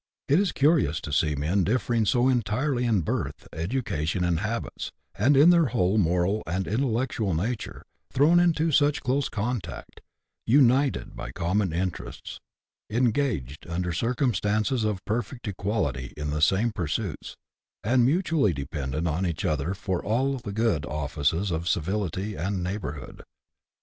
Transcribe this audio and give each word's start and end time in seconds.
It 0.27 0.39
is 0.39 0.51
curious 0.51 0.99
to 1.01 1.13
see 1.13 1.35
men 1.35 1.63
differing 1.63 2.07
so 2.07 2.27
entirely 2.27 2.85
in 2.85 3.01
birth, 3.01 3.47
education, 3.53 4.23
and 4.23 4.39
habits, 4.39 4.91
and 5.13 5.37
in 5.37 5.51
their 5.51 5.67
whole 5.67 5.99
moral 5.99 6.41
and 6.47 6.65
intellectual 6.67 7.35
nature, 7.35 7.83
thrown 8.11 8.39
into 8.39 8.71
such 8.71 9.03
close 9.03 9.29
contact, 9.29 10.01
united 10.47 11.15
by 11.15 11.31
common 11.31 11.71
interests, 11.71 12.39
engaged 12.89 13.67
under 13.67 13.93
circumstances 13.93 14.83
of 14.83 15.05
perfect 15.05 15.47
equality 15.47 16.15
in 16.17 16.31
the 16.31 16.41
same 16.41 16.71
pursuits, 16.71 17.35
and 17.83 18.03
mutually 18.03 18.53
dependent 18.53 19.07
on 19.07 19.23
each 19.23 19.45
other 19.45 19.75
for 19.75 20.03
all 20.03 20.39
the 20.39 20.51
good 20.51 20.83
offices 20.83 21.51
of 21.51 21.67
civility 21.69 22.33
and 22.33 22.63
neighbourhood. 22.63 23.21